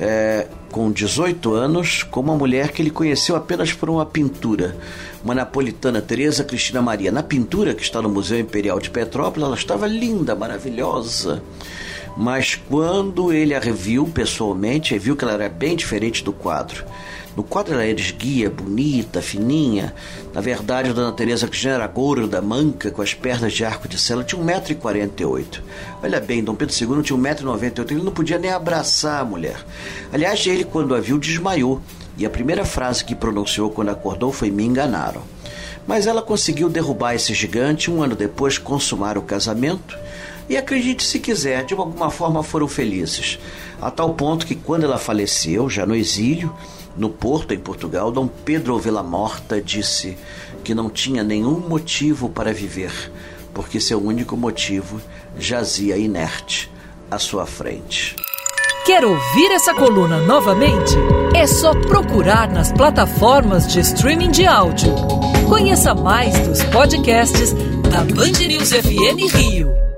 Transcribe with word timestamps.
é, 0.00 0.46
com 0.70 0.90
18 0.90 1.52
anos, 1.52 2.02
com 2.02 2.20
uma 2.20 2.36
mulher 2.36 2.72
que 2.72 2.82
ele 2.82 2.90
conheceu 2.90 3.36
apenas 3.36 3.72
por 3.72 3.90
uma 3.90 4.06
pintura, 4.06 4.76
uma 5.24 5.34
napolitana, 5.34 6.00
Teresa 6.00 6.44
Cristina 6.44 6.80
Maria. 6.80 7.12
Na 7.12 7.22
pintura 7.22 7.74
que 7.74 7.82
está 7.82 8.00
no 8.00 8.08
Museu 8.08 8.38
Imperial 8.38 8.80
de 8.80 8.90
Petrópolis, 8.90 9.46
ela 9.46 9.56
estava 9.56 9.86
linda, 9.86 10.34
maravilhosa 10.34 11.42
mas 12.16 12.54
quando 12.68 13.32
ele 13.32 13.54
a 13.54 13.60
reviu 13.60 14.06
pessoalmente, 14.06 14.98
viu 14.98 15.16
que 15.16 15.24
ela 15.24 15.34
era 15.34 15.48
bem 15.48 15.76
diferente 15.76 16.22
do 16.22 16.32
quadro. 16.32 16.84
No 17.36 17.42
quadro 17.42 17.74
ela 17.74 17.84
era 17.84 17.98
esguia, 17.98 18.50
bonita, 18.50 19.22
fininha. 19.22 19.94
Na 20.34 20.40
verdade, 20.40 20.92
Dona 20.92 21.12
Teresa 21.12 21.48
Cristina 21.48 21.74
era 21.74 21.86
gorda, 21.86 22.42
manca, 22.42 22.90
com 22.90 23.00
as 23.00 23.14
pernas 23.14 23.52
de 23.52 23.64
arco 23.64 23.88
de 23.88 23.98
cela. 23.98 24.22
Tinha 24.22 24.42
1,48m. 24.42 25.60
Olha 26.02 26.20
bem, 26.20 26.44
Dom 26.44 26.54
Pedro 26.54 26.74
II 26.74 27.02
tinha 27.02 27.18
1,98m. 27.18 27.90
Ele 27.90 28.02
não 28.02 28.12
podia 28.12 28.38
nem 28.38 28.50
abraçar 28.50 29.20
a 29.20 29.24
mulher. 29.24 29.56
Aliás, 30.12 30.46
ele, 30.46 30.64
quando 30.64 30.94
a 30.94 31.00
viu, 31.00 31.18
desmaiou. 31.18 31.80
E 32.18 32.26
a 32.26 32.30
primeira 32.30 32.64
frase 32.64 33.04
que 33.04 33.14
pronunciou 33.14 33.70
quando 33.70 33.88
acordou 33.88 34.30
foi: 34.30 34.50
Me 34.50 34.64
enganaram. 34.64 35.22
Mas 35.86 36.06
ela 36.06 36.20
conseguiu 36.20 36.68
derrubar 36.68 37.14
esse 37.14 37.32
gigante. 37.32 37.90
Um 37.90 38.02
ano 38.02 38.14
depois, 38.14 38.58
consumar 38.58 39.16
o 39.16 39.22
casamento 39.22 39.96
e 40.48 40.56
acredite 40.56 41.02
se 41.04 41.18
quiser, 41.18 41.64
de 41.64 41.72
alguma 41.72 42.10
forma 42.10 42.42
foram 42.42 42.68
felizes. 42.68 43.38
A 43.82 43.90
tal 43.90 44.14
ponto 44.14 44.46
que 44.46 44.54
quando 44.54 44.84
ela 44.84 44.96
faleceu, 44.96 45.68
já 45.68 45.84
no 45.84 45.96
exílio, 45.96 46.54
no 46.96 47.10
Porto, 47.10 47.52
em 47.52 47.58
Portugal, 47.58 48.12
Dom 48.12 48.28
Pedro 48.28 48.78
Vila 48.78 49.02
Morta 49.02 49.60
disse 49.60 50.16
que 50.62 50.72
não 50.72 50.88
tinha 50.88 51.24
nenhum 51.24 51.58
motivo 51.58 52.28
para 52.28 52.52
viver, 52.54 52.92
porque 53.52 53.80
seu 53.80 54.00
único 54.00 54.36
motivo 54.36 55.00
jazia 55.36 55.96
inerte 55.96 56.70
à 57.10 57.18
sua 57.18 57.44
frente. 57.44 58.14
Quer 58.86 59.04
ouvir 59.04 59.50
essa 59.50 59.74
coluna 59.74 60.20
novamente? 60.26 60.94
É 61.34 61.44
só 61.48 61.72
procurar 61.74 62.48
nas 62.52 62.70
plataformas 62.70 63.66
de 63.66 63.80
streaming 63.80 64.30
de 64.30 64.46
áudio. 64.46 64.94
Conheça 65.48 65.92
mais 65.92 66.38
dos 66.46 66.62
podcasts 66.64 67.52
da 67.90 68.04
Band 68.14 68.46
News 68.46 68.70
FM 68.70 69.34
Rio. 69.34 69.91